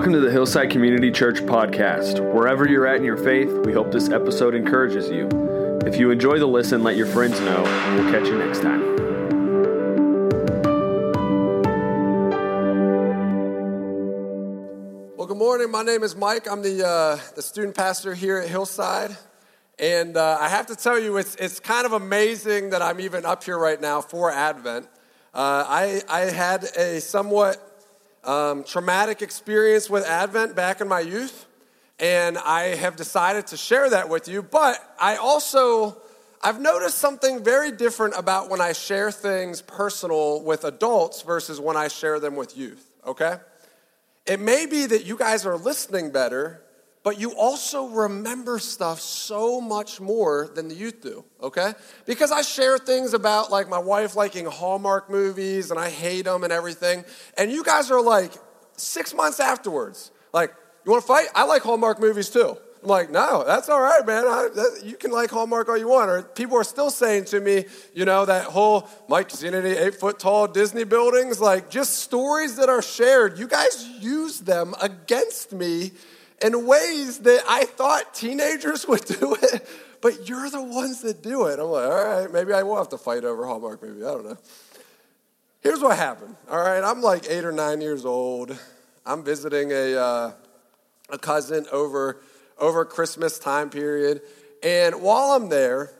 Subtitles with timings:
[0.00, 2.20] Welcome to the Hillside Community Church podcast.
[2.32, 5.28] Wherever you're at in your faith, we hope this episode encourages you.
[5.84, 8.80] If you enjoy the listen, let your friends know, and we'll catch you next time.
[15.18, 15.70] Well, good morning.
[15.70, 16.50] My name is Mike.
[16.50, 19.14] I'm the, uh, the student pastor here at Hillside.
[19.78, 23.26] And uh, I have to tell you, it's, it's kind of amazing that I'm even
[23.26, 24.86] up here right now for Advent.
[25.34, 27.69] Uh, I, I had a somewhat
[28.24, 31.46] um, traumatic experience with Advent back in my youth,
[31.98, 34.42] and I have decided to share that with you.
[34.42, 36.00] But I also,
[36.42, 41.76] I've noticed something very different about when I share things personal with adults versus when
[41.76, 43.36] I share them with youth, okay?
[44.26, 46.62] It may be that you guys are listening better
[47.02, 51.72] but you also remember stuff so much more than the youth do, okay?
[52.04, 56.44] Because I share things about like my wife liking Hallmark movies and I hate them
[56.44, 57.04] and everything.
[57.38, 58.32] And you guys are like
[58.76, 61.28] six months afterwards, like, you wanna fight?
[61.34, 62.56] I like Hallmark movies too.
[62.82, 64.24] I'm like, no, that's all right, man.
[64.24, 66.10] I, that, you can like Hallmark all you want.
[66.10, 70.18] Or people are still saying to me, you know, that whole, Mike, seen eight foot
[70.18, 71.40] tall Disney buildings?
[71.40, 73.38] Like, just stories that are shared.
[73.38, 75.92] You guys use them against me
[76.44, 79.68] in ways that I thought teenagers would do it,
[80.00, 81.58] but you're the ones that do it.
[81.58, 84.04] I'm like, all right, maybe I will have to fight over Hallmark movie.
[84.04, 84.38] I don't know.
[85.60, 86.36] Here's what happened.
[86.50, 88.58] All right, I'm like eight or nine years old.
[89.04, 90.32] I'm visiting a, uh,
[91.10, 92.22] a cousin over,
[92.58, 94.22] over Christmas time period.
[94.62, 95.92] And while I'm there,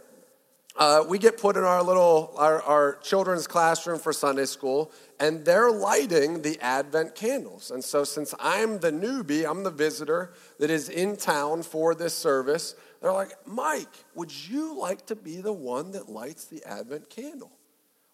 [0.77, 5.45] uh, we get put in our little our, our, children's classroom for sunday school and
[5.45, 10.71] they're lighting the advent candles and so since i'm the newbie i'm the visitor that
[10.71, 15.53] is in town for this service they're like mike would you like to be the
[15.53, 17.53] one that lights the advent candle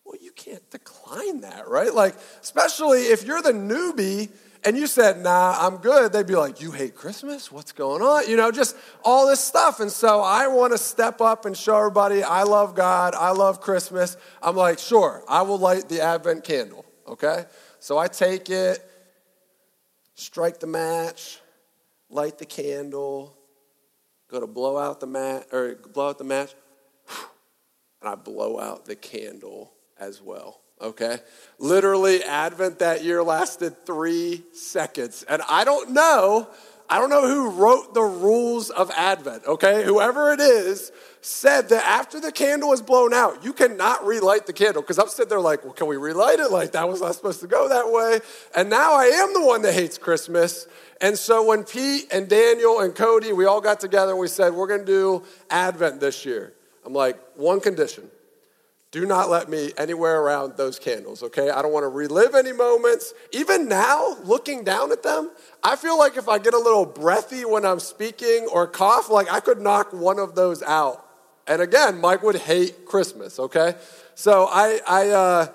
[0.05, 4.29] well you can't decline that right like especially if you're the newbie
[4.67, 7.53] and you said, nah, I'm good, they'd be like, you hate Christmas?
[7.53, 8.29] What's going on?
[8.29, 9.81] You know, just all this stuff.
[9.81, 13.61] And so I want to step up and show everybody I love God, I love
[13.61, 14.17] Christmas.
[14.43, 17.45] I'm like, sure, I will light the Advent candle, okay?
[17.79, 18.85] So I take it,
[20.15, 21.41] strike the match,
[22.11, 23.37] light the candle,
[24.29, 26.55] go to blow out the mat or blow out the match,
[28.01, 31.19] and I blow out the candle as well okay?
[31.59, 35.25] Literally, Advent that year lasted three seconds.
[35.29, 36.49] And I don't know,
[36.89, 39.85] I don't know who wrote the rules of Advent, okay?
[39.85, 40.93] Whoever it is
[41.27, 44.81] said that after the candle is blown out, you cannot relight the candle.
[44.81, 46.53] Because I'm sitting there like, well, can we relight it?
[46.53, 48.21] Like, that was not supposed to go that way.
[48.57, 50.69] And now I am the one that hates Christmas.
[51.01, 54.55] And so when Pete and Daniel and Cody, we all got together and we said,
[54.55, 56.53] we're going to do Advent this year.
[56.85, 58.09] I'm like, one condition
[58.93, 61.51] do not let me anywhere around those candles, okay?
[61.51, 63.13] I don't want to relive any moments.
[63.33, 65.33] Even now, looking down at them,
[65.63, 69.31] I feel like if I get a little breathy when I'm speaking or cough, like
[69.31, 71.06] I could knock one of those out.
[71.47, 73.75] And again, Mike would hate Christmas, okay?
[74.15, 75.47] So I, I, uh,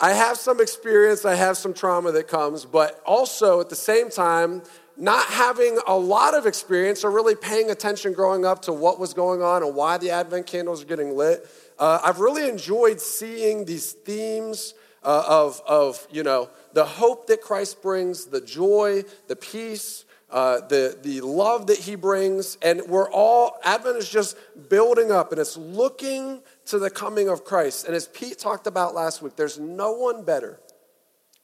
[0.00, 4.10] I have some experience, I have some trauma that comes, but also at the same
[4.10, 4.62] time,
[4.96, 9.12] not having a lot of experience or really paying attention growing up to what was
[9.12, 11.48] going on and why the Advent candles are getting lit
[11.78, 17.40] uh, I've really enjoyed seeing these themes uh, of, of, you know, the hope that
[17.40, 22.56] Christ brings, the joy, the peace, uh, the, the love that he brings.
[22.62, 24.36] And we're all, Advent is just
[24.68, 27.86] building up and it's looking to the coming of Christ.
[27.86, 30.60] And as Pete talked about last week, there's no one better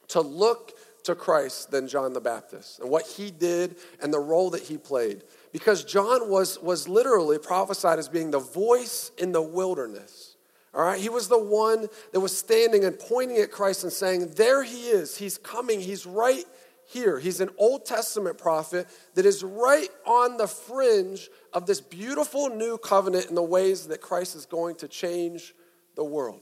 [0.09, 4.49] to look to Christ than John the Baptist and what he did and the role
[4.51, 9.41] that he played because John was, was literally prophesied as being the voice in the
[9.41, 10.35] wilderness.
[10.73, 14.33] All right, he was the one that was standing and pointing at Christ and saying,
[14.35, 16.45] There he is, he's coming, he's right
[16.91, 17.19] here.
[17.19, 22.77] He's an Old Testament prophet that is right on the fringe of this beautiful new
[22.77, 25.55] covenant in the ways that Christ is going to change
[25.95, 26.41] the world.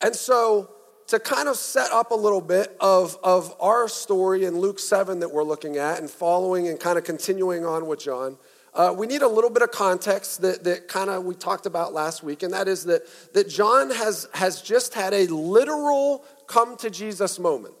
[0.00, 0.70] And so,
[1.08, 5.20] to kind of set up a little bit of, of our story in Luke 7
[5.20, 8.36] that we're looking at and following and kind of continuing on with John,
[8.74, 11.94] uh, we need a little bit of context that, that kind of we talked about
[11.94, 16.76] last week, and that is that, that John has, has just had a literal come
[16.76, 17.74] to Jesus moment.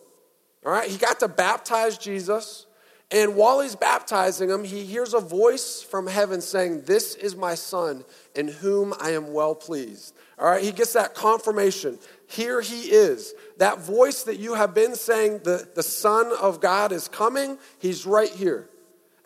[0.68, 2.66] All right, he got to baptize Jesus,
[3.10, 7.54] and while he's baptizing him, he hears a voice from heaven saying, This is my
[7.54, 8.04] son
[8.34, 10.14] in whom I am well pleased.
[10.38, 11.98] All right, he gets that confirmation.
[12.26, 13.32] Here he is.
[13.56, 18.04] That voice that you have been saying, the, the Son of God is coming, he's
[18.04, 18.68] right here.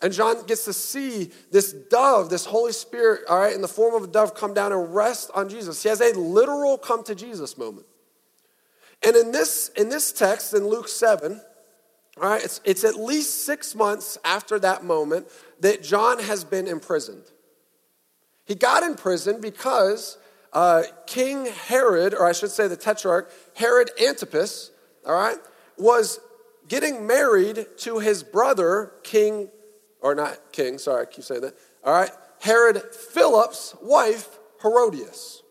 [0.01, 3.95] And John gets to see this dove, this Holy Spirit, all right, in the form
[3.95, 5.83] of a dove come down and rest on Jesus.
[5.83, 7.85] He has a literal come to Jesus moment.
[9.05, 11.41] And in this, in this text, in Luke 7,
[12.21, 15.27] All right, it's, it's at least six months after that moment
[15.59, 17.23] that John has been imprisoned.
[18.45, 20.17] He got in prison because
[20.51, 24.71] uh, King Herod, or I should say the tetrarch, Herod Antipas,
[25.05, 25.37] all right,
[25.77, 26.19] was
[26.67, 29.49] getting married to his brother, King,
[30.01, 32.11] or not King, sorry, I keep saying that, all right,
[32.41, 35.42] Herod Philip's wife, Herodias.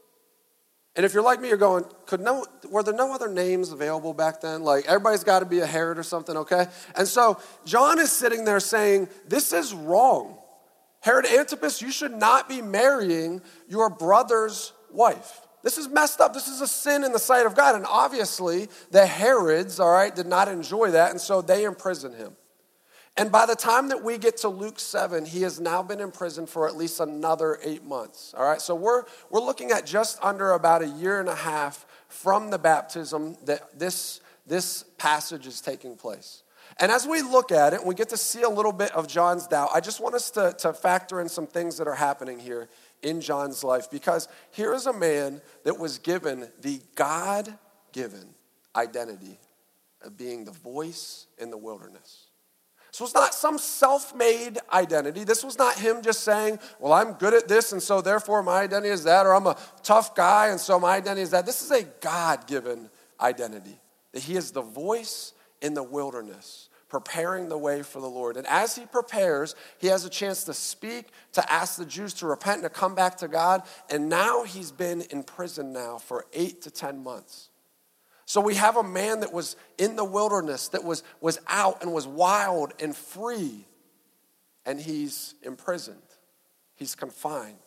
[0.94, 4.12] And if you're like me, you're going, could no, were there no other names available
[4.12, 4.62] back then?
[4.62, 6.66] Like everybody's got to be a Herod or something, okay?
[6.94, 10.38] And so John is sitting there saying, this is wrong.
[11.00, 15.40] Herod Antipas, you should not be marrying your brother's wife.
[15.62, 16.34] This is messed up.
[16.34, 17.74] This is a sin in the sight of God.
[17.74, 21.10] And obviously, the Herods, all right, did not enjoy that.
[21.10, 22.36] And so they imprison him.
[23.16, 26.10] And by the time that we get to Luke 7, he has now been in
[26.10, 28.34] prison for at least another eight months.
[28.36, 31.84] All right, so we're, we're looking at just under about a year and a half
[32.08, 36.42] from the baptism that this, this passage is taking place.
[36.80, 39.46] And as we look at it, we get to see a little bit of John's
[39.46, 42.70] doubt, I just want us to, to factor in some things that are happening here
[43.02, 47.52] in John's life because here is a man that was given the God
[47.92, 48.34] given
[48.74, 49.38] identity
[50.00, 52.28] of being the voice in the wilderness.
[52.92, 55.24] This was not some self made identity.
[55.24, 58.60] This was not him just saying, Well, I'm good at this, and so therefore my
[58.60, 61.46] identity is that, or I'm a tough guy, and so my identity is that.
[61.46, 63.80] This is a God given identity,
[64.12, 68.36] that he is the voice in the wilderness, preparing the way for the Lord.
[68.36, 72.26] And as he prepares, he has a chance to speak, to ask the Jews to
[72.26, 73.62] repent and to come back to God.
[73.88, 77.48] And now he's been in prison now for eight to 10 months.
[78.32, 81.92] So we have a man that was in the wilderness, that was, was out and
[81.92, 83.66] was wild and free,
[84.64, 86.00] and he's imprisoned,
[86.74, 87.58] he's confined.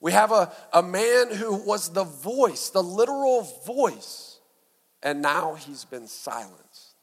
[0.00, 4.40] We have a, a man who was the voice, the literal voice,
[5.00, 6.96] and now he's been silenced.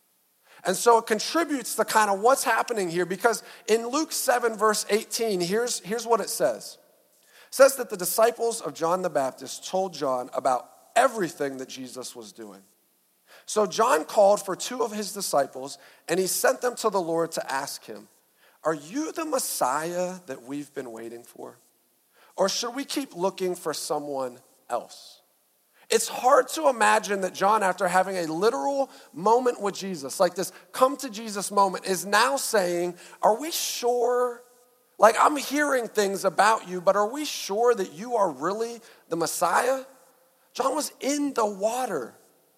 [0.66, 4.86] And so it contributes to kind of what's happening here because in Luke 7, verse
[4.90, 6.78] 18, here's, here's what it says.
[7.48, 12.16] It says that the disciples of John the Baptist told John about everything that Jesus
[12.16, 12.62] was doing.
[13.45, 17.31] So John called for two of his disciples and he sent them to the Lord
[17.34, 18.07] to ask him,
[18.63, 21.57] Are you the Messiah that we've been waiting for?
[22.36, 25.22] Or should we keep looking for someone else?
[25.90, 30.51] It's hard to imagine that John, after having a literal moment with Jesus, like this
[30.72, 34.42] come to Jesus moment, is now saying, Are we sure?
[34.98, 38.80] Like, I'm hearing things about you, but are we sure that you are really
[39.10, 39.84] the Messiah?
[40.54, 42.16] John was in the water.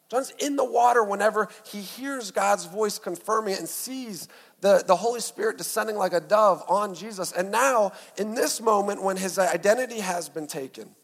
[0.09, 4.27] John's in the water whenever he hears God's voice confirming it and sees
[4.61, 7.31] the, the Holy Spirit descending like a dove on Jesus.
[7.31, 10.95] And now, in this moment, when his identity has been taken,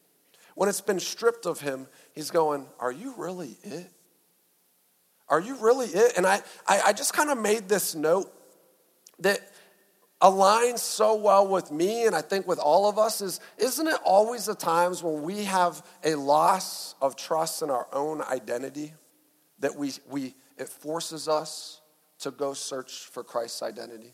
[0.55, 3.89] when it's been stripped of him, he's going, Are you really it?
[5.29, 6.13] Are you really it?
[6.17, 8.31] And I, I, I just kind of made this note
[9.19, 9.39] that
[10.21, 13.99] aligns so well with me and I think with all of us is isn't it
[14.05, 18.93] always the times when we have a loss of trust in our own identity
[19.59, 21.81] that we, we it forces us
[22.19, 24.13] to go search for Christ's identity?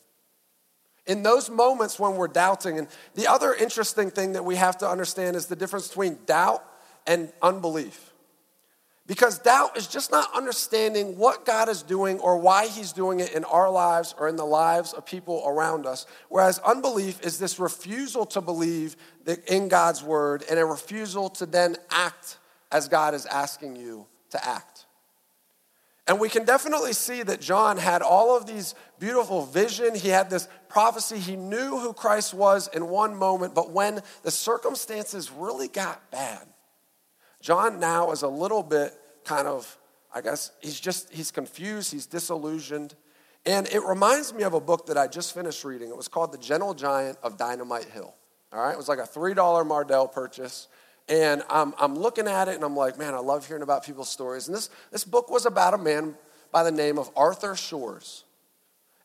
[1.06, 4.89] In those moments when we're doubting, and the other interesting thing that we have to
[4.89, 6.63] understand is the difference between doubt
[7.06, 8.06] and unbelief.
[9.07, 13.33] Because doubt is just not understanding what God is doing or why He's doing it
[13.33, 16.06] in our lives or in the lives of people around us.
[16.28, 18.97] Whereas unbelief is this refusal to believe
[19.47, 22.37] in God's word and a refusal to then act
[22.69, 24.85] as God is asking you to act.
[26.06, 29.95] And we can definitely see that John had all of these beautiful vision.
[29.95, 31.18] He had this prophecy.
[31.18, 36.45] He knew who Christ was in one moment, but when the circumstances really got bad,
[37.42, 39.78] John now is a little bit kind of,
[40.14, 42.96] I guess, he's just, he's confused, he's disillusioned.
[43.46, 45.90] And it reminds me of a book that I just finished reading.
[45.90, 48.14] It was called The Gentle Giant of Dynamite Hill.
[48.52, 50.68] All right, it was like a $3 Mardel purchase.
[51.10, 54.10] And I'm, I'm looking at it and I'm like, man, I love hearing about people's
[54.10, 54.48] stories.
[54.48, 56.16] And this, this book was about a man
[56.52, 58.26] by the name of Arthur Shores.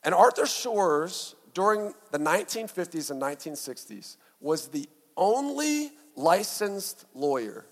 [0.03, 7.67] And Arthur Shores, during the 1950s and 1960s, was the only licensed lawyer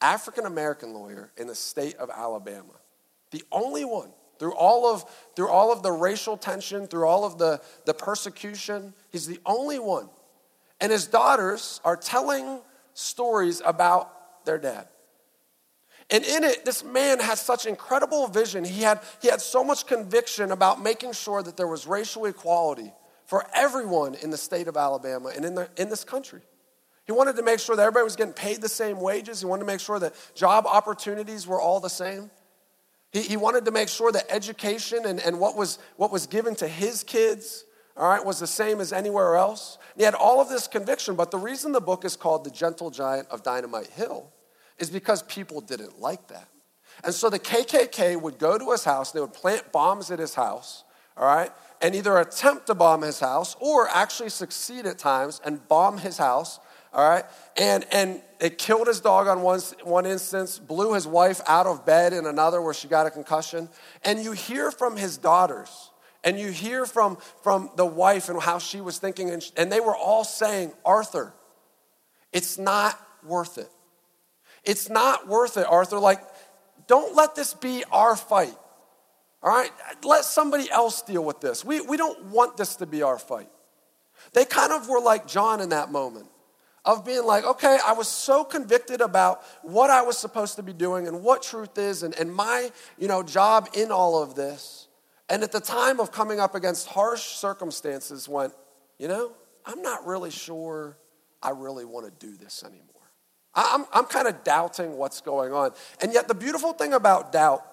[0.00, 2.74] African American lawyer in the state of Alabama.
[3.30, 4.10] The only one.
[4.38, 8.92] Through all of, through all of the racial tension, through all of the, the persecution,
[9.10, 10.10] he's the only one.
[10.78, 12.60] And his daughters are telling
[12.92, 14.88] stories about their dad.
[16.10, 18.64] And in it, this man has such incredible vision.
[18.64, 22.92] He had, he had so much conviction about making sure that there was racial equality
[23.24, 26.42] for everyone in the state of Alabama and in, the, in this country.
[27.06, 29.40] He wanted to make sure that everybody was getting paid the same wages.
[29.40, 32.30] He wanted to make sure that job opportunities were all the same.
[33.12, 36.56] He, he wanted to make sure that education and, and what, was, what was given
[36.56, 37.64] to his kids,
[37.96, 39.78] all right, was the same as anywhere else.
[39.96, 42.90] he had all of this conviction, but the reason the book is called The Gentle
[42.90, 44.32] Giant of Dynamite Hill
[44.78, 46.48] is because people didn't like that.
[47.04, 50.34] And so the KKK would go to his house, they would plant bombs at his
[50.34, 50.84] house,
[51.16, 55.66] all right, and either attempt to bomb his house or actually succeed at times and
[55.68, 56.58] bomb his house,
[56.96, 57.24] all right,
[57.58, 61.84] and, and it killed his dog on one, one instance, blew his wife out of
[61.84, 63.68] bed in another where she got a concussion.
[64.02, 65.90] And you hear from his daughters,
[66.24, 69.78] and you hear from, from the wife and how she was thinking, and, and they
[69.78, 71.34] were all saying, Arthur,
[72.32, 73.68] it's not worth it.
[74.64, 75.98] It's not worth it, Arthur.
[75.98, 76.22] Like,
[76.86, 78.56] don't let this be our fight.
[79.42, 79.70] All right?
[80.02, 81.62] Let somebody else deal with this.
[81.62, 83.50] We, we don't want this to be our fight.
[84.32, 86.28] They kind of were like John in that moment
[86.86, 90.72] of being like, okay, I was so convicted about what I was supposed to be
[90.72, 94.86] doing and what truth is and, and my, you know, job in all of this.
[95.28, 98.54] And at the time of coming up against harsh circumstances, went,
[98.98, 99.32] you know,
[99.66, 100.96] I'm not really sure
[101.42, 102.84] I really want to do this anymore.
[103.52, 105.72] I'm, I'm kind of doubting what's going on.
[106.00, 107.66] And yet, the beautiful thing about doubt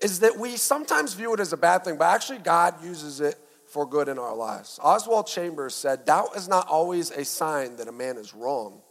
[0.00, 3.36] is that we sometimes view it as a bad thing, but actually, God uses it
[3.70, 4.78] for good in our lives.
[4.82, 8.82] Oswald Chambers said, Doubt is not always a sign that a man is wrong,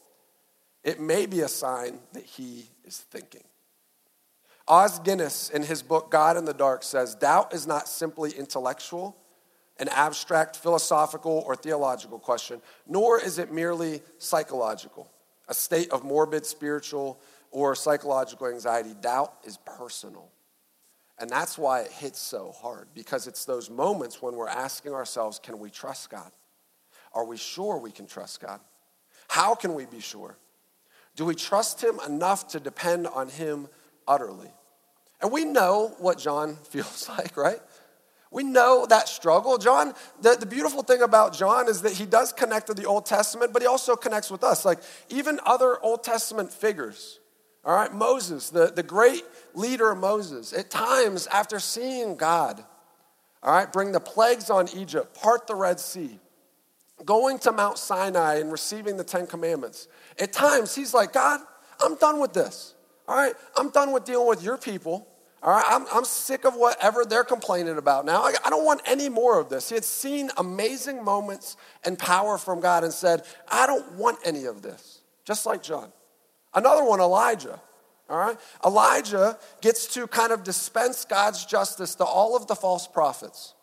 [0.84, 3.44] it may be a sign that he is thinking.
[4.68, 9.18] Os Guinness, in his book God in the Dark, says, Doubt is not simply intellectual,
[9.80, 15.10] an abstract philosophical or theological question, nor is it merely psychological
[15.50, 17.20] a state of morbid spiritual
[17.52, 18.94] or psychological anxiety.
[19.02, 20.30] Doubt is personal.
[21.20, 25.40] And that's why it hits so hard, because it's those moments when we're asking ourselves,
[25.40, 26.32] can we trust God?
[27.14, 28.60] Are we sure we can trust God?
[29.28, 30.38] How can we be sure?
[31.16, 33.68] Do we trust Him enough to depend on Him
[34.08, 34.52] utterly?
[35.22, 37.60] And we know what John feels like, right?
[38.32, 39.58] We know that struggle.
[39.58, 43.08] John, the, the beautiful thing about John is that he does connect to the Old
[43.08, 44.66] Testament, but he also connects with us.
[44.66, 47.20] Like even other Old Testament figures,
[47.66, 49.24] all right, Moses, the, the great
[49.54, 52.64] leader Moses, at times after seeing God,
[53.44, 56.20] all right, bring the plagues on Egypt, part the Red Sea,
[57.06, 59.88] going to Mount Sinai and receiving the Ten Commandments,
[60.20, 61.42] at times he's like, God,
[61.82, 62.76] I'm done with this.
[63.08, 65.08] All right, I'm done with dealing with your people.
[65.42, 68.22] All right, I'm, I'm sick of whatever they're complaining about now.
[68.24, 69.70] I, I don't want any more of this.
[69.70, 74.46] He had seen amazing moments and power from God and said, I don't want any
[74.46, 75.92] of this, just like John.
[76.54, 77.60] Another one, Elijah.
[78.10, 82.88] All right, Elijah gets to kind of dispense God's justice to all of the false
[82.88, 83.54] prophets.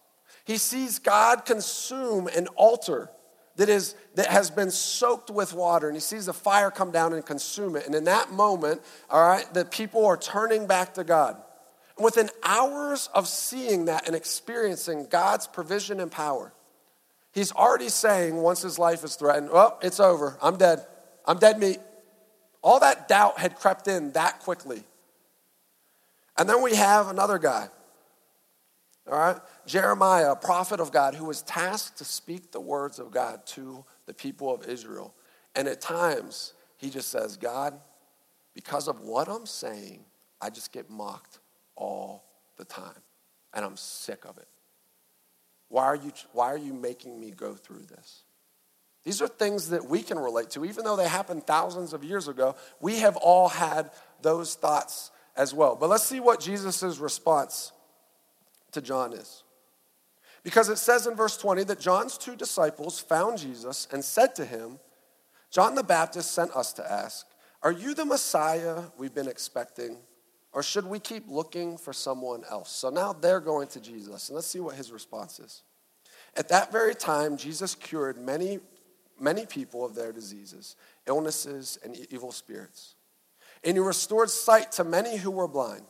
[0.44, 3.10] He sees God consume an altar
[3.56, 7.12] that, is, that has been soaked with water, and he sees the fire come down
[7.12, 7.86] and consume it.
[7.86, 11.36] And in that moment, all right, the people are turning back to God.
[11.96, 16.52] And Within hours of seeing that and experiencing God's provision and power,
[17.32, 20.38] he's already saying, once his life is threatened, well, it's over.
[20.40, 20.86] I'm dead.
[21.24, 21.80] I'm dead meat.
[22.66, 24.82] All that doubt had crept in that quickly.
[26.36, 27.68] And then we have another guy,
[29.08, 29.36] all right?
[29.66, 33.84] Jeremiah, a prophet of God, who was tasked to speak the words of God to
[34.06, 35.14] the people of Israel.
[35.54, 37.78] And at times, he just says, God,
[38.52, 40.04] because of what I'm saying,
[40.40, 41.38] I just get mocked
[41.76, 42.24] all
[42.56, 43.00] the time.
[43.54, 44.48] And I'm sick of it.
[45.68, 48.24] Why are you, why are you making me go through this?
[49.06, 50.64] These are things that we can relate to.
[50.64, 55.54] Even though they happened thousands of years ago, we have all had those thoughts as
[55.54, 55.76] well.
[55.76, 57.70] But let's see what Jesus' response
[58.72, 59.44] to John is.
[60.42, 64.44] Because it says in verse 20 that John's two disciples found Jesus and said to
[64.44, 64.80] him,
[65.52, 67.26] John the Baptist sent us to ask,
[67.62, 69.98] Are you the Messiah we've been expecting?
[70.52, 72.72] Or should we keep looking for someone else?
[72.72, 75.62] So now they're going to Jesus, and let's see what his response is.
[76.36, 78.58] At that very time, Jesus cured many,
[79.18, 82.94] many people of their diseases, illnesses, and evil spirits.
[83.64, 85.84] And he restored sight to many who were blind.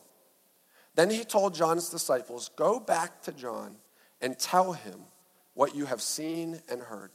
[0.95, 3.77] Then he told John's disciples, Go back to John
[4.21, 5.01] and tell him
[5.55, 7.11] what you have seen and heard.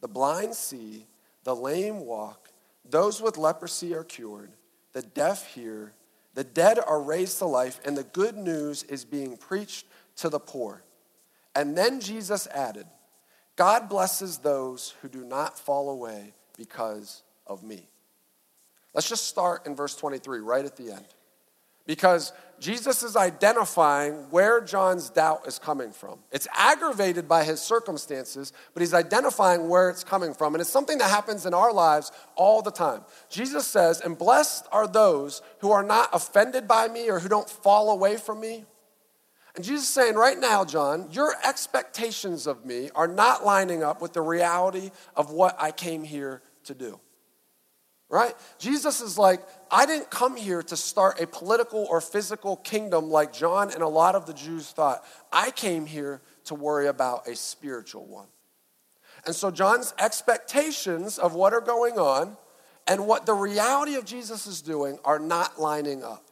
[0.00, 1.06] The blind see,
[1.44, 2.50] the lame walk,
[2.84, 4.50] those with leprosy are cured,
[4.92, 5.92] the deaf hear
[6.38, 9.86] the dead are raised to life, and the good news is being preached
[10.18, 10.84] to the poor.
[11.52, 12.86] And then Jesus added,
[13.58, 17.88] God blesses those who do not fall away because of me.
[18.94, 21.04] Let's just start in verse 23, right at the end.
[21.88, 26.18] because Jesus is identifying where John's doubt is coming from.
[26.30, 30.54] It's aggravated by his circumstances, but he's identifying where it's coming from.
[30.54, 33.02] And it's something that happens in our lives all the time.
[33.30, 37.48] Jesus says, And blessed are those who are not offended by me or who don't
[37.48, 38.64] fall away from me.
[39.58, 44.00] And Jesus is saying, right now, John, your expectations of me are not lining up
[44.00, 47.00] with the reality of what I came here to do
[48.08, 48.34] right?
[48.58, 53.34] Jesus is like, I didn't come here to start a political or physical kingdom like
[53.34, 55.04] John and a lot of the Jews thought.
[55.30, 58.28] I came here to worry about a spiritual one.
[59.26, 62.38] And so John's expectations of what are going on
[62.86, 66.24] and what the reality of Jesus is doing are not lining up.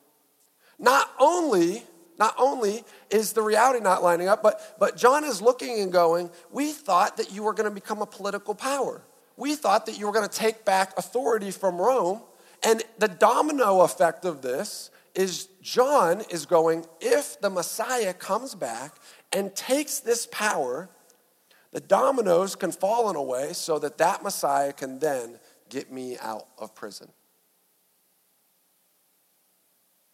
[0.78, 1.85] Not only
[2.18, 6.30] not only is the reality not lining up, but, but John is looking and going,
[6.50, 9.02] We thought that you were going to become a political power
[9.37, 12.23] we thought that you were going to take back authority from Rome.
[12.62, 18.94] And the domino effect of this is John is going, if the Messiah comes back
[19.32, 20.88] and takes this power,
[21.73, 26.16] the dominoes can fall in a way so that that Messiah can then get me
[26.18, 27.08] out of prison.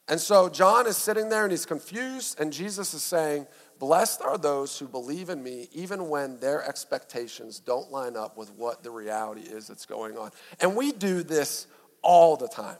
[0.08, 3.46] And so John is sitting there and he's confused, and Jesus is saying,
[3.78, 8.52] Blessed are those who believe in me, even when their expectations don't line up with
[8.52, 10.30] what the reality is that's going on.
[10.60, 11.66] And we do this
[12.00, 12.76] all the time.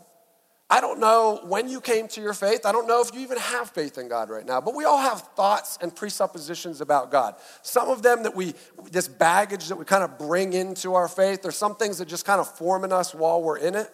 [0.70, 2.64] I don't know when you came to your faith.
[2.64, 5.00] I don't know if you even have faith in God right now, but we all
[5.00, 7.34] have thoughts and presuppositions about God.
[7.62, 8.54] Some of them that we,
[8.90, 12.24] this baggage that we kind of bring into our faith, there's some things that just
[12.24, 13.90] kind of form in us while we're in it.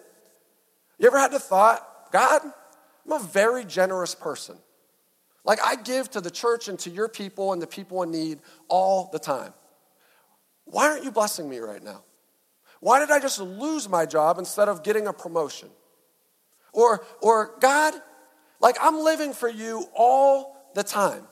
[0.98, 2.42] You ever had the thought, God,
[3.08, 4.56] I'm a very generous person.
[5.44, 8.40] Like I give to the church and to your people and the people in need
[8.68, 9.54] all the time.
[10.66, 12.02] Why aren't you blessing me right now?
[12.80, 15.70] Why did I just lose my job instead of getting a promotion?
[16.72, 17.94] Or, or God,
[18.60, 21.26] like I'm living for you all the time.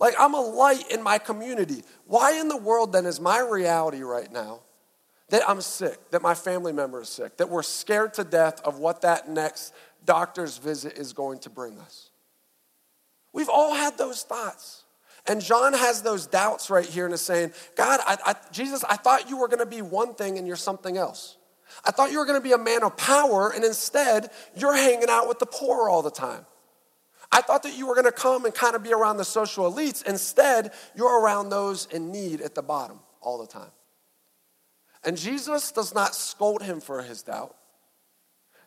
[0.00, 1.84] Like I'm a light in my community.
[2.06, 4.62] Why in the world then is my reality right now
[5.28, 8.80] that I'm sick, that my family member is sick, that we're scared to death of
[8.80, 9.72] what that next
[10.04, 12.10] doctor's visit is going to bring us?
[13.32, 14.84] We've all had those thoughts.
[15.26, 18.96] And John has those doubts right here and is saying, God, I, I, Jesus, I
[18.96, 21.36] thought you were going to be one thing and you're something else.
[21.84, 25.08] I thought you were going to be a man of power, and instead, you're hanging
[25.08, 26.44] out with the poor all the time.
[27.30, 29.70] I thought that you were going to come and kind of be around the social
[29.70, 30.04] elites.
[30.04, 33.70] Instead, you're around those in need at the bottom all the time.
[35.02, 37.56] And Jesus does not scold him for his doubt.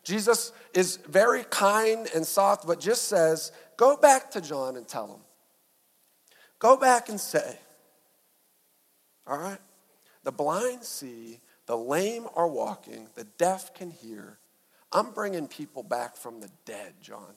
[0.06, 5.08] Jesus is very kind and soft, but just says, Go back to John and tell
[5.08, 5.20] him.
[6.60, 7.58] Go back and say,
[9.26, 9.58] all right,
[10.22, 14.38] the blind see, the lame are walking, the deaf can hear.
[14.92, 17.34] I'm bringing people back from the dead, John.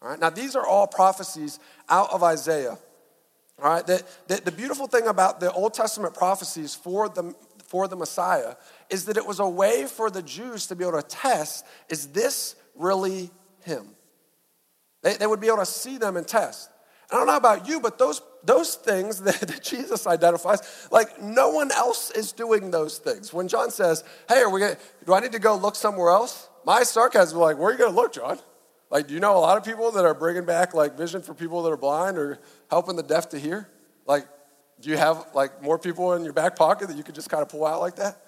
[0.00, 1.58] All right, now these are all prophecies
[1.88, 2.78] out of Isaiah.
[3.60, 7.34] All right, the, the, the beautiful thing about the Old Testament prophecies for the,
[7.66, 8.54] for the Messiah
[8.90, 12.08] is that it was a way for the Jews to be able to test is
[12.08, 13.88] this really him?
[15.02, 16.70] They, they would be able to see them and test.
[17.10, 21.50] I don't know about you, but those, those things that, that, Jesus identifies, like no
[21.50, 23.32] one else is doing those things.
[23.32, 26.48] When John says, hey, are we gonna, do I need to go look somewhere else?
[26.64, 28.38] My sarcasm is like, where are you going to look, John?
[28.90, 31.34] Like, do you know a lot of people that are bringing back like vision for
[31.34, 32.38] people that are blind or
[32.70, 33.68] helping the deaf to hear?
[34.06, 34.26] Like,
[34.80, 37.42] do you have like more people in your back pocket that you could just kind
[37.42, 38.18] of pull out like that?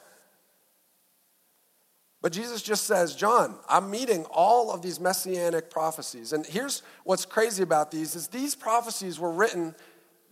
[2.26, 6.32] But Jesus just says, John, I'm meeting all of these messianic prophecies.
[6.32, 9.76] And here's what's crazy about these is these prophecies were written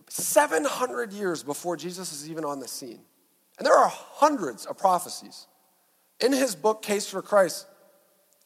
[0.09, 2.99] 700 years before Jesus is even on the scene.
[3.57, 5.47] And there are hundreds of prophecies.
[6.19, 7.65] In his book, Case for Christ,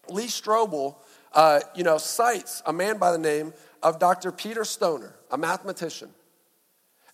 [0.10, 0.98] Lee Strobel,
[1.34, 4.32] uh, you know, cites a man by the name of Dr.
[4.32, 6.10] Peter Stoner, a mathematician.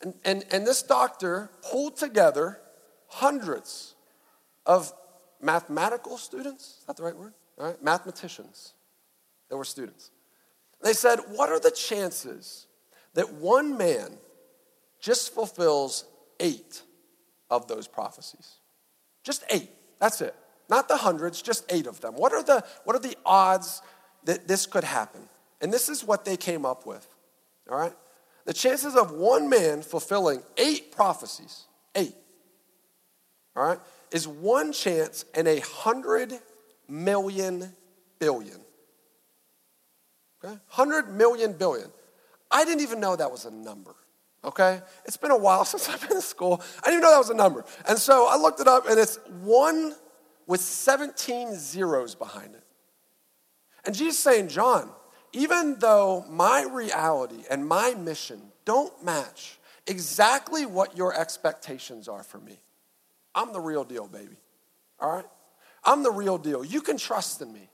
[0.02, 2.60] And, and, and this doctor pulled together
[3.08, 3.96] hundreds
[4.66, 4.92] of
[5.46, 7.34] mathematical students, is that the right word?
[7.58, 8.74] All right, mathematicians.
[9.50, 10.12] They were students.
[10.82, 12.68] They said, What are the chances
[13.14, 14.18] that one man
[15.00, 16.06] just fulfills
[16.40, 16.82] eight
[17.50, 18.56] of those prophecies?
[19.24, 19.70] Just eight.
[20.00, 20.36] That's it.
[20.70, 22.16] Not the hundreds, just eight of them.
[22.16, 23.82] What are the, what are the odds
[24.26, 25.22] that this could happen?
[25.62, 27.08] And this is what they came up with.
[27.70, 27.94] All right?
[28.46, 32.16] The chances of one man fulfilling eight prophecies, eight,
[33.56, 33.80] all right,
[34.16, 36.34] is one chance in a hundred
[36.88, 37.76] million
[38.18, 38.62] billion.
[40.44, 40.58] Okay?
[40.68, 41.90] Hundred million billion.
[42.50, 43.94] I didn't even know that was a number.
[44.46, 44.80] Okay?
[45.04, 46.62] It's been a while since I've been in school.
[46.82, 47.66] I didn't even know that was a number.
[47.90, 49.94] And so I looked it up and it's one
[50.48, 52.64] with 17 zeros behind it.
[53.86, 54.92] And Jesus saying, John,
[55.34, 62.40] even though my reality and my mission don't match exactly what your expectations are for
[62.40, 62.62] me,
[63.36, 64.38] I'm the real deal, baby.
[65.00, 65.26] All right?
[65.84, 66.66] I'm the real deal.
[66.66, 67.70] You can trust in me.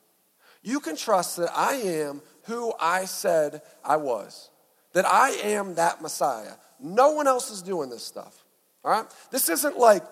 [0.63, 4.49] You can trust that I am who I said I was,
[4.93, 6.53] that I am that Messiah.
[6.79, 8.43] No one else is doing this stuff.
[8.83, 9.05] All right?
[9.31, 10.03] This isn't like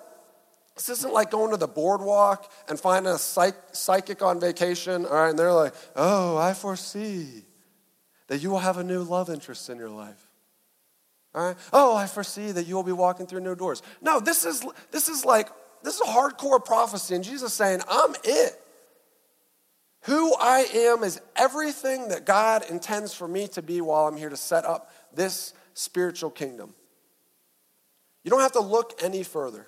[0.80, 5.12] this isn't like going to the boardwalk and finding a psych, psychic on vacation, all
[5.12, 7.44] right, and they're like, oh, I foresee
[8.28, 10.29] that you will have a new love interest in your life.
[11.36, 13.82] Oh, I foresee that you will be walking through new doors.
[14.02, 15.50] No, this is this is like
[15.84, 18.60] this is a hardcore prophecy, and Jesus saying, I'm it.
[20.04, 24.30] Who I am is everything that God intends for me to be while I'm here
[24.30, 26.74] to set up this spiritual kingdom.
[28.24, 29.68] You don't have to look any further.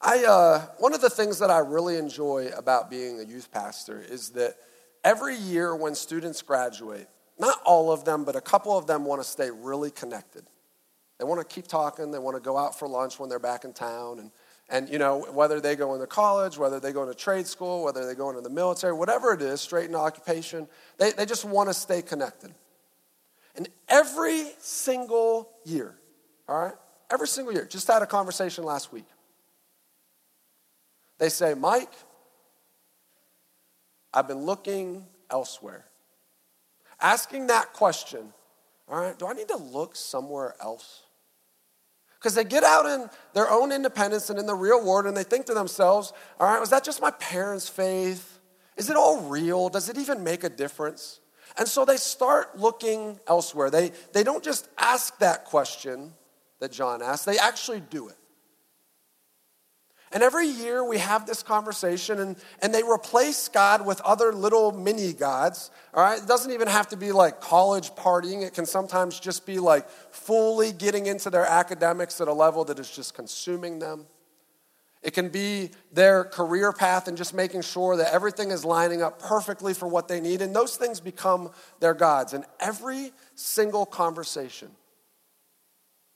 [0.00, 4.02] I, uh, one of the things that I really enjoy about being a youth pastor
[4.08, 4.56] is that
[5.04, 7.08] every year when students graduate,
[7.40, 10.44] not all of them, but a couple of them want to stay really connected.
[11.18, 13.64] They want to keep talking, they want to go out for lunch when they're back
[13.64, 14.18] in town.
[14.18, 14.30] And,
[14.68, 18.06] and you know, whether they go into college, whether they go into trade school, whether
[18.06, 21.68] they go into the military, whatever it is, straight into occupation, they, they just want
[21.68, 22.54] to stay connected.
[23.56, 25.94] And every single year,
[26.48, 26.74] all right,
[27.10, 29.06] every single year, just had a conversation last week
[31.20, 31.92] they say, Mike,
[34.12, 35.84] I've been looking elsewhere.
[37.00, 38.32] Asking that question,
[38.88, 41.02] all right, do I need to look somewhere else?
[42.18, 45.22] Because they get out in their own independence and in the real world and they
[45.22, 48.40] think to themselves, all right, was that just my parents' faith?
[48.76, 49.68] Is it all real?
[49.70, 51.20] Does it even make a difference?
[51.58, 53.70] And so they start looking elsewhere.
[53.70, 56.12] They, they don't just ask that question
[56.60, 58.16] that John asked, they actually do it.
[60.12, 64.72] And every year we have this conversation, and, and they replace God with other little
[64.72, 65.70] mini gods.
[65.94, 66.20] All right?
[66.20, 69.88] It doesn't even have to be like college partying, it can sometimes just be like
[70.10, 74.06] fully getting into their academics at a level that is just consuming them.
[75.02, 79.18] It can be their career path and just making sure that everything is lining up
[79.18, 80.42] perfectly for what they need.
[80.42, 82.34] And those things become their gods.
[82.34, 84.68] And every single conversation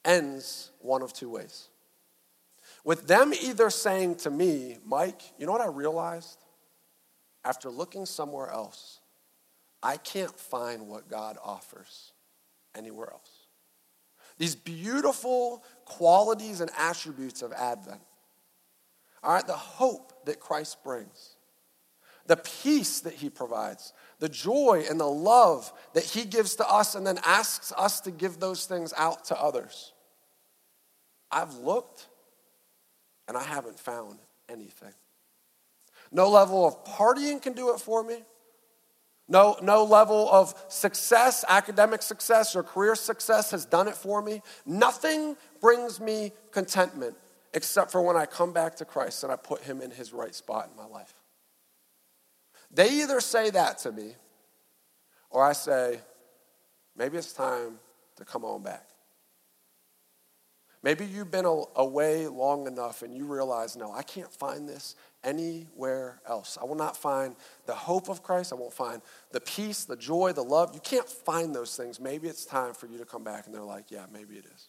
[0.04, 1.68] ends one of two ways.
[2.84, 6.38] With them either saying to me, Mike, you know what I realized?
[7.44, 9.00] After looking somewhere else,
[9.82, 12.12] I can't find what God offers
[12.76, 13.30] anywhere else.
[14.38, 18.00] These beautiful qualities and attributes of Advent.
[19.22, 21.36] All right, the hope that Christ brings,
[22.26, 26.94] the peace that he provides, the joy and the love that he gives to us
[26.94, 29.92] and then asks us to give those things out to others.
[31.30, 32.08] I've looked
[33.28, 34.92] and I haven't found anything.
[36.12, 38.22] No level of partying can do it for me.
[39.26, 44.42] No, no level of success, academic success, or career success has done it for me.
[44.66, 47.16] Nothing brings me contentment
[47.54, 50.34] except for when I come back to Christ and I put him in his right
[50.34, 51.14] spot in my life.
[52.70, 54.14] They either say that to me,
[55.30, 56.00] or I say,
[56.96, 57.78] maybe it's time
[58.16, 58.88] to come on back.
[60.84, 66.20] Maybe you've been away long enough and you realize, no, I can't find this anywhere
[66.28, 66.58] else.
[66.60, 68.52] I will not find the hope of Christ.
[68.52, 69.00] I won't find
[69.32, 70.74] the peace, the joy, the love.
[70.74, 71.98] You can't find those things.
[71.98, 73.46] Maybe it's time for you to come back.
[73.46, 74.68] And they're like, yeah, maybe it is.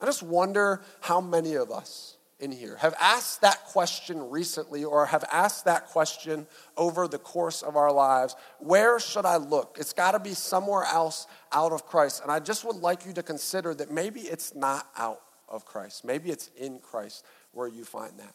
[0.00, 5.06] I just wonder how many of us in here have asked that question recently or
[5.06, 6.46] have asked that question
[6.76, 9.76] over the course of our lives where should I look?
[9.80, 12.22] It's got to be somewhere else out of Christ.
[12.22, 16.04] And I just would like you to consider that maybe it's not out of Christ,
[16.04, 18.34] maybe it's in Christ where you find that.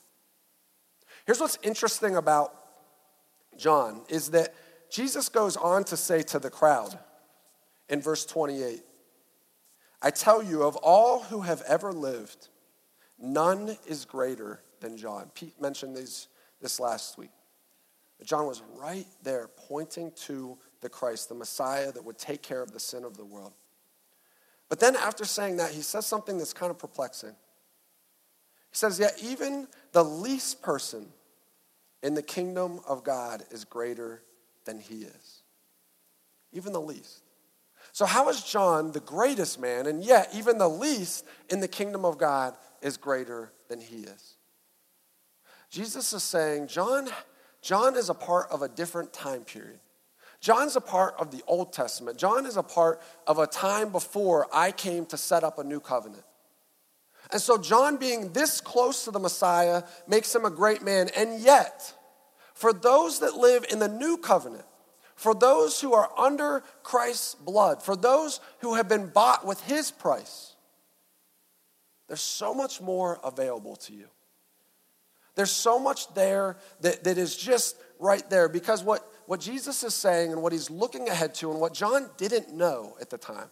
[1.26, 2.54] Here's what's interesting about
[3.58, 4.54] John is that
[4.89, 6.98] Jesus goes on to say to the crowd
[7.88, 8.84] in verse 28
[10.06, 12.50] I tell you, of all who have ever lived,
[13.19, 15.32] None is greater than John.
[15.34, 16.28] Pete mentioned these,
[16.62, 17.32] this last week.
[18.23, 22.71] John was right there pointing to the Christ, the Messiah that would take care of
[22.71, 23.54] the sin of the world.
[24.69, 27.30] But then after saying that, he says something that's kind of perplexing.
[27.30, 31.08] He says, Yet even the least person
[32.02, 34.23] in the kingdom of God is greater
[34.65, 35.43] than he is.
[36.52, 37.21] Even the least.
[37.91, 42.06] So, how is John the greatest man, and yet even the least in the kingdom
[42.06, 44.36] of God is greater than he is.
[45.69, 47.10] Jesus is saying, John,
[47.62, 49.80] John is a part of a different time period.
[50.39, 52.17] John's a part of the Old Testament.
[52.17, 55.80] John is a part of a time before I came to set up a new
[55.80, 56.26] covenant.
[57.32, 61.10] And so, John being this close to the Messiah makes him a great man.
[61.15, 61.93] And yet,
[62.54, 64.65] for those that live in the new covenant,
[65.15, 69.91] for those who are under Christ's blood, for those who have been bought with his
[69.91, 70.53] price,
[72.13, 74.06] there's so much more available to you.
[75.34, 79.95] There's so much there that, that is just right there because what, what Jesus is
[79.95, 83.49] saying and what he's looking ahead to and what John didn't know at the time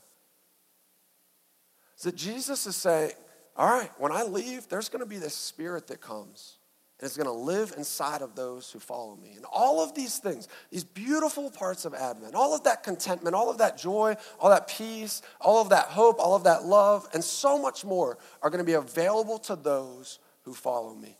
[1.97, 3.13] is that Jesus is saying,
[3.58, 6.60] All right, when I leave, there's going to be this spirit that comes
[7.02, 9.32] and it's going to live inside of those who follow me.
[9.36, 13.50] And all of these things, these beautiful parts of Advent, all of that contentment, all
[13.50, 17.24] of that joy, all that peace, all of that hope, all of that love, and
[17.24, 21.18] so much more are going to be available to those who follow me.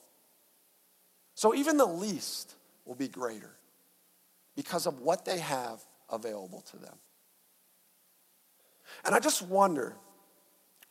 [1.34, 2.54] So even the least
[2.86, 3.56] will be greater
[4.56, 6.96] because of what they have available to them.
[9.04, 9.96] And I just wonder,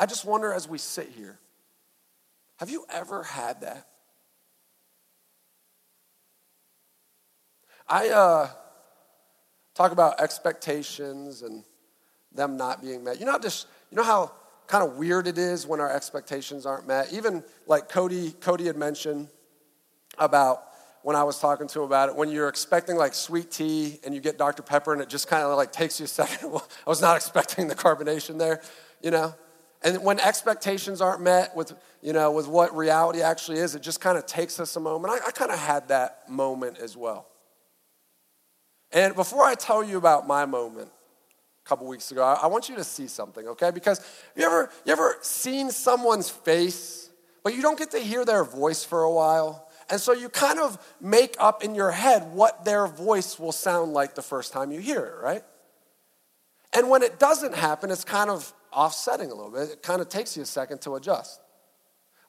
[0.01, 1.39] I just wonder as we sit here,
[2.57, 3.87] have you ever had that?
[7.91, 8.49] I uh,
[9.75, 11.65] talk about expectations and
[12.33, 13.19] them not being met.
[13.19, 14.31] You know, just you know how
[14.69, 17.13] kind of weird it is when our expectations aren't met.
[17.13, 19.27] Even like Cody, Cody had mentioned
[20.19, 20.63] about
[21.03, 24.15] when I was talking to him about it, when you're expecting like sweet tea and
[24.15, 24.63] you get Dr.
[24.63, 26.51] Pepper and it just kind of like takes you a second.
[26.55, 28.63] I was not expecting the carbonation there,
[29.03, 29.35] you know?
[29.83, 31.73] And when expectations aren't met with,
[32.03, 35.13] you know, with what reality actually is, it just kind of takes us a moment.
[35.13, 37.30] I, I kind of had that moment as well.
[38.93, 40.91] And before I tell you about my moment
[41.65, 43.71] a couple weeks ago, I, want you to see something, okay?
[43.71, 44.05] Because
[44.37, 47.11] you ever, you ever seen someone's face,
[47.45, 49.69] but you don't get to hear their voice for a while?
[49.89, 53.93] And so you kind of make up in your head what their voice will sound
[53.93, 55.43] like the first time you hear it, right?
[56.73, 59.71] And when it doesn't happen, it's kind of offsetting a little bit.
[59.71, 61.41] It kind of takes you a second to adjust.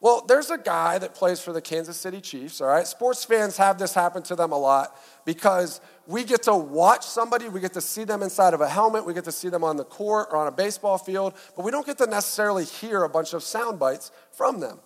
[0.01, 2.87] Well, there's a guy that plays for the Kansas City Chiefs, all right?
[2.87, 7.47] Sports fans have this happen to them a lot because we get to watch somebody,
[7.49, 9.77] we get to see them inside of a helmet, we get to see them on
[9.77, 13.09] the court or on a baseball field, but we don't get to necessarily hear a
[13.09, 14.79] bunch of sound bites from them.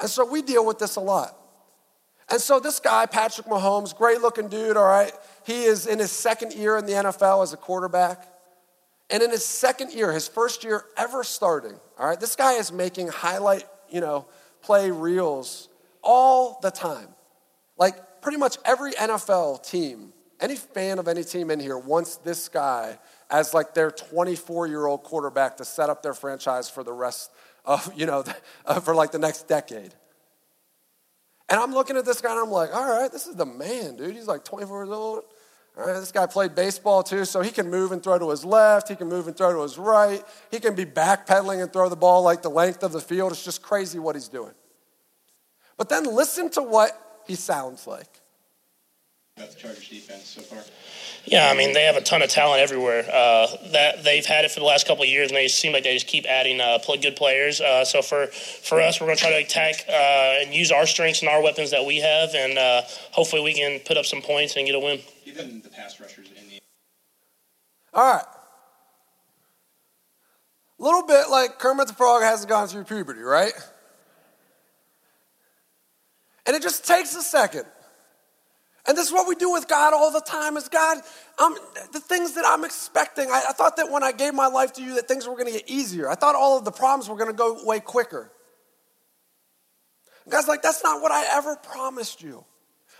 [0.00, 1.36] And so we deal with this a lot.
[2.30, 5.12] And so this guy, Patrick Mahomes, great looking dude, all right?
[5.44, 8.26] He is in his second year in the NFL as a quarterback.
[9.10, 12.72] And in his second year, his first year ever starting, all right, this guy is
[12.72, 14.24] making highlight, you know,
[14.62, 15.68] play reels
[16.02, 17.08] all the time.
[17.76, 22.48] Like pretty much every NFL team, any fan of any team in here wants this
[22.48, 22.98] guy
[23.30, 27.30] as like their 24 year old quarterback to set up their franchise for the rest
[27.64, 28.24] of, you know,
[28.66, 29.94] uh, for like the next decade.
[31.48, 33.96] And I'm looking at this guy and I'm like, all right, this is the man,
[33.96, 34.14] dude.
[34.14, 35.24] He's like 24 years old.
[35.76, 38.44] All right, this guy played baseball too, so he can move and throw to his
[38.44, 38.88] left.
[38.88, 40.22] He can move and throw to his right.
[40.50, 43.32] He can be backpedaling and throw the ball like the length of the field.
[43.32, 44.52] It's just crazy what he's doing.
[45.78, 48.20] But then listen to what he sounds like.
[49.38, 50.58] About the Chargers defense so far.
[51.24, 53.04] Yeah, I mean they have a ton of talent everywhere.
[53.10, 55.84] Uh, that they've had it for the last couple of years, and they seem like
[55.84, 57.60] they just keep adding uh, good players.
[57.60, 60.84] Uh, so for for us, we're going to try to attack uh, and use our
[60.84, 62.82] strengths and our weapons that we have, and uh,
[63.12, 65.00] hopefully we can put up some points and get a win.
[65.32, 66.60] Even the pass rushers in the.
[67.94, 68.24] All right.
[70.78, 73.52] A little bit like Kermit the Frog hasn't gone through puberty, right?
[76.46, 77.64] And it just takes a second.
[78.84, 80.98] And this is what we do with God all the time is God,
[81.38, 81.56] um,
[81.92, 83.30] the things that I'm expecting.
[83.30, 85.46] I, I thought that when I gave my life to you that things were going
[85.46, 86.10] to get easier.
[86.10, 88.32] I thought all of the problems were going to go way quicker.
[90.28, 92.44] God's like, that's not what I ever promised you.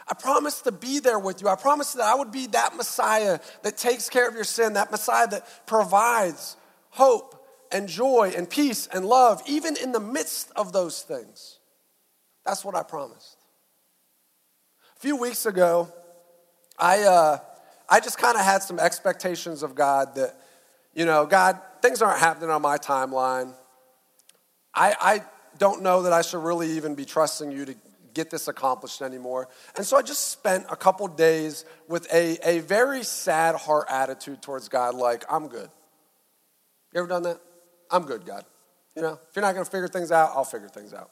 [0.09, 1.49] I promised to be there with you.
[1.49, 4.91] I promised that I would be that Messiah that takes care of your sin, that
[4.91, 6.57] Messiah that provides
[6.91, 11.59] hope and joy and peace and love, even in the midst of those things.
[12.45, 13.37] That's what I promised
[14.97, 15.93] A few weeks ago,
[16.79, 17.39] I, uh,
[17.89, 20.37] I just kind of had some expectations of God that,
[20.95, 23.55] you know, God, things aren't happening on my timeline.
[24.75, 25.23] I, I
[25.59, 27.75] don't know that I should really even be trusting you to
[28.15, 29.49] get this accomplished anymore.
[29.77, 34.43] And so I just spent a couple days with a, a very sad heart attitude
[34.43, 35.71] towards God, like, I'm good.
[36.93, 37.41] You ever done that?
[37.91, 38.45] I'm good, God.
[38.95, 41.11] You know, if you're not going to figure things out, I'll figure things out.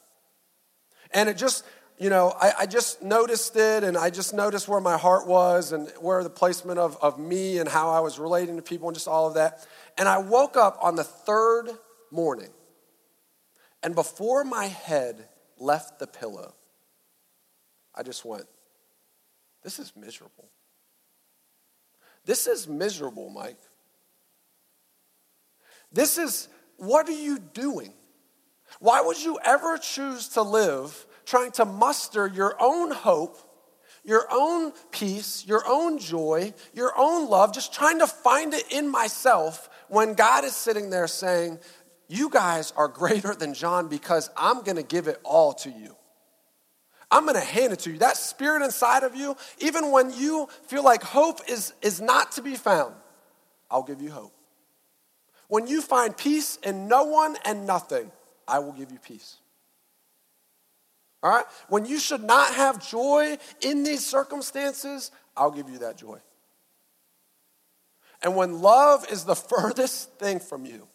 [1.13, 1.65] And it just,
[1.97, 5.71] you know, I, I, just noticed it and I just noticed where my heart was
[5.71, 8.95] and where the placement of, of me and how I was relating to people and
[8.95, 9.65] just all of that.
[9.97, 11.69] And I woke up on the third
[12.11, 12.49] morning,
[13.83, 16.53] and before my head left the pillow,
[17.95, 18.45] I just went,
[19.63, 20.49] This is miserable.
[22.25, 23.57] This is miserable, Mike.
[25.91, 27.93] This is, what are you doing?
[28.79, 33.37] Why would you ever choose to live trying to muster your own hope,
[34.03, 38.89] your own peace, your own joy, your own love, just trying to find it in
[38.89, 41.59] myself when God is sitting there saying,
[42.07, 45.95] You guys are greater than John because I'm going to give it all to you.
[47.11, 47.97] I'm going to hand it to you.
[47.99, 52.41] That spirit inside of you, even when you feel like hope is, is not to
[52.41, 52.95] be found,
[53.69, 54.33] I'll give you hope.
[55.49, 58.09] When you find peace in no one and nothing,
[58.47, 59.35] I will give you peace.
[61.21, 61.45] All right?
[61.67, 66.19] When you should not have joy in these circumstances, I'll give you that joy.
[68.23, 70.87] And when love is the furthest thing from you,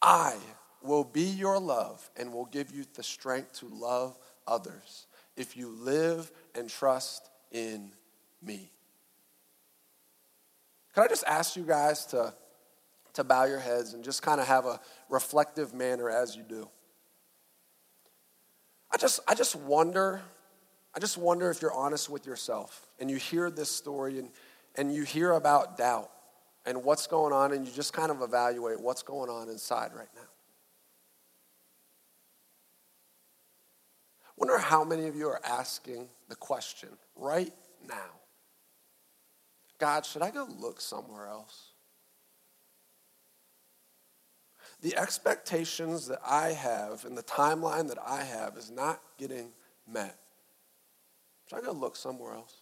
[0.00, 0.36] I
[0.82, 5.06] will be your love and will give you the strength to love others
[5.36, 7.92] if you live and trust in
[8.42, 8.70] me.
[10.94, 12.32] Can I just ask you guys to,
[13.14, 14.80] to bow your heads and just kind of have a
[15.10, 16.68] reflective manner as you do?
[18.90, 20.22] I just, I just wonder,
[20.94, 24.30] I just wonder if you're honest with yourself and you hear this story and,
[24.74, 26.10] and you hear about doubt
[26.64, 30.08] and what's going on and you just kind of evaluate what's going on inside right
[30.14, 30.22] now.
[34.36, 37.52] Wonder how many of you are asking the question right
[37.86, 38.10] now
[39.78, 41.72] God, should I go look somewhere else?
[44.80, 49.50] The expectations that I have and the timeline that I have is not getting
[49.90, 50.18] met.
[51.48, 52.54] Should I go look somewhere else?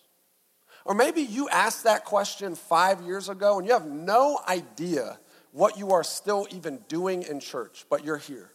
[0.85, 5.19] Or maybe you asked that question five years ago and you have no idea
[5.53, 8.51] what you are still even doing in church, but you're here.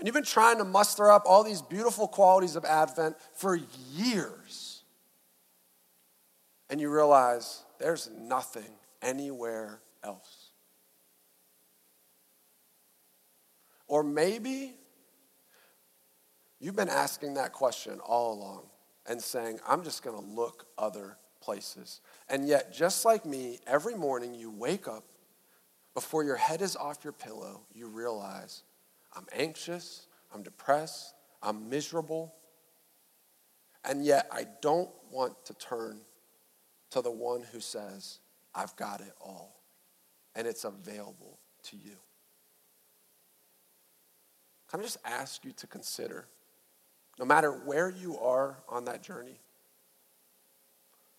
[0.00, 3.60] And you've been trying to muster up all these beautiful qualities of Advent for
[3.92, 4.82] years.
[6.70, 8.70] And you realize there's nothing
[9.02, 10.52] anywhere else.
[13.88, 14.72] Or maybe
[16.60, 18.62] you've been asking that question all along
[19.04, 22.00] and saying, I'm just going to look other places.
[22.26, 25.04] And yet, just like me, every morning you wake up,
[25.92, 28.62] before your head is off your pillow, you realize
[29.14, 32.34] I'm anxious, I'm depressed, I'm miserable,
[33.84, 36.00] and yet I don't want to turn
[36.90, 38.18] to the one who says,
[38.54, 39.60] I've got it all,
[40.34, 41.96] and it's available to you.
[44.70, 46.26] Can I just ask you to consider,
[47.18, 49.40] no matter where you are on that journey,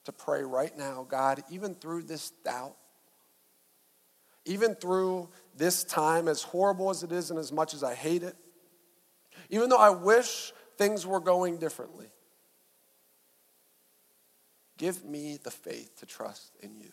[0.06, 2.76] to pray right now, God, even through this doubt,
[4.46, 8.24] even through this time, as horrible as it is and as much as I hate
[8.24, 8.36] it,
[9.50, 12.08] even though I wish things were going differently,
[14.78, 16.92] give me the faith to trust in you.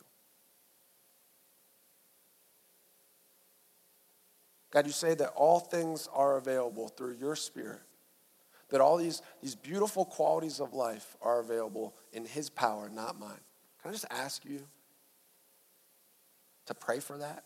[4.71, 7.81] God, you say that all things are available through your Spirit,
[8.69, 13.41] that all these, these beautiful qualities of life are available in His power, not mine.
[13.81, 14.67] Can I just ask you
[16.69, 17.45] to pray for that?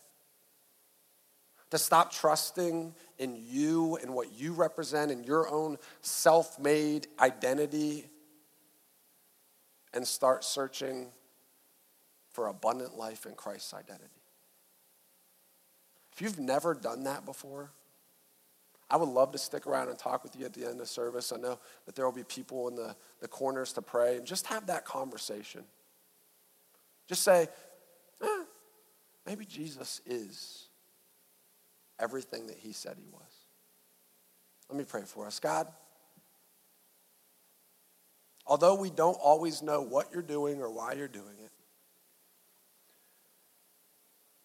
[1.73, 8.05] to stop trusting in you and what you represent in your own self made identity
[9.91, 11.07] and start searching
[12.29, 14.05] for abundant life in Christ's identity.
[16.13, 17.71] If you've never done that before,
[18.87, 21.33] I would love to stick around and talk with you at the end of service.
[21.35, 21.57] I know
[21.87, 24.85] that there will be people in the, the corners to pray and just have that
[24.85, 25.63] conversation.
[27.07, 27.47] Just say,
[29.25, 30.67] maybe Jesus is
[31.99, 33.21] everything that he said he was.
[34.69, 35.39] Let me pray for us.
[35.39, 35.67] God,
[38.45, 41.51] although we don't always know what you're doing or why you're doing it,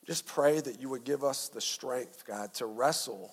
[0.06, 3.30] just pray that you would give us the strength, God, to wrestle,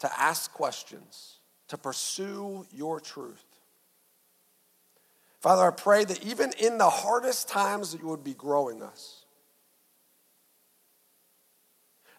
[0.00, 3.44] to ask questions, to pursue your truth.
[5.40, 9.17] Father, I pray that even in the hardest times that you would be growing us.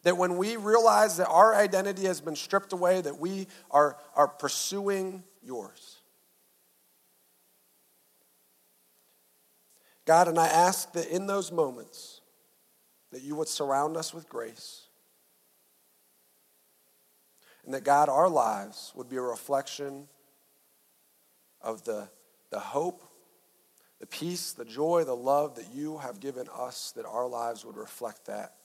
[0.04, 4.28] That when we realize that our identity has been stripped away, that we are, are
[4.28, 5.98] pursuing yours.
[10.06, 12.22] God, and I ask that in those moments,
[13.12, 14.88] that you would surround us with grace.
[17.66, 20.08] And that, God, our lives would be a reflection
[21.62, 22.10] of the,
[22.52, 23.04] the hope,
[24.00, 27.78] the peace, the joy, the love that you have given us, that our lives would
[27.78, 28.56] reflect that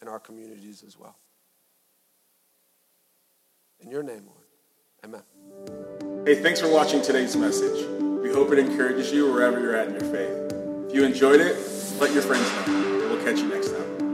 [0.00, 1.16] in our communities as well.
[3.80, 4.46] In your name, Lord.
[5.04, 5.22] Amen.
[6.26, 7.86] Hey, thanks for watching today's message.
[8.22, 10.88] We hope it encourages you wherever you're at in your faith.
[10.88, 11.56] If you enjoyed it,
[12.00, 13.08] let your friends know.
[13.08, 14.07] We'll catch you next time.